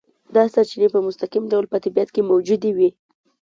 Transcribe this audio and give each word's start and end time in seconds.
دا 0.35 0.43
سرچینې 0.53 0.87
په 0.93 0.99
مستقیم 1.07 1.43
ډول 1.51 1.65
په 1.69 1.77
طبیعت 1.83 2.09
کې 2.15 2.27
موجودې 2.31 2.71
وي. 2.77 2.89